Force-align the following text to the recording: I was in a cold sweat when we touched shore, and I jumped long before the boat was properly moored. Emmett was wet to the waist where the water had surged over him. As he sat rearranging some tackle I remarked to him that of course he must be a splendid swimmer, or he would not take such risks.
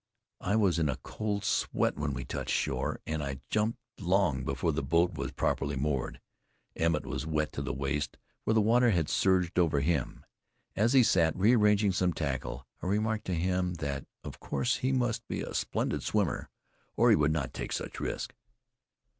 I 0.39 0.55
was 0.55 0.79
in 0.79 0.89
a 0.89 0.95
cold 1.03 1.43
sweat 1.45 1.95
when 1.95 2.15
we 2.15 2.25
touched 2.25 2.55
shore, 2.55 2.99
and 3.05 3.21
I 3.21 3.39
jumped 3.51 3.77
long 3.99 4.43
before 4.43 4.71
the 4.71 4.81
boat 4.81 5.13
was 5.13 5.31
properly 5.31 5.75
moored. 5.75 6.19
Emmett 6.75 7.05
was 7.05 7.27
wet 7.27 7.51
to 7.51 7.61
the 7.61 7.71
waist 7.71 8.17
where 8.43 8.55
the 8.55 8.61
water 8.61 8.89
had 8.89 9.09
surged 9.09 9.59
over 9.59 9.79
him. 9.79 10.25
As 10.75 10.93
he 10.93 11.03
sat 11.03 11.35
rearranging 11.37 11.91
some 11.91 12.13
tackle 12.13 12.65
I 12.81 12.87
remarked 12.87 13.25
to 13.25 13.35
him 13.35 13.75
that 13.75 14.07
of 14.23 14.39
course 14.39 14.77
he 14.77 14.91
must 14.91 15.27
be 15.27 15.41
a 15.41 15.53
splendid 15.53 16.01
swimmer, 16.01 16.49
or 16.95 17.11
he 17.11 17.15
would 17.15 17.29
not 17.31 17.53
take 17.53 17.71
such 17.71 17.99
risks. 17.99 18.35